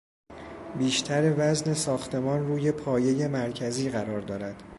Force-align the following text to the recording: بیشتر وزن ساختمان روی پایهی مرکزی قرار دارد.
بیشتر 0.77 1.33
وزن 1.37 1.73
ساختمان 1.73 2.47
روی 2.47 2.71
پایهی 2.71 3.27
مرکزی 3.27 3.89
قرار 3.89 4.21
دارد. 4.21 4.63